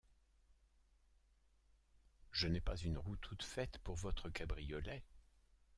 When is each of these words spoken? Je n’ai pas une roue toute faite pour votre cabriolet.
Je 2.31 2.47
n’ai 2.47 2.59
pas 2.59 2.75
une 2.75 2.97
roue 2.97 3.17
toute 3.17 3.43
faite 3.43 3.77
pour 3.83 3.93
votre 3.97 4.31
cabriolet. 4.31 5.03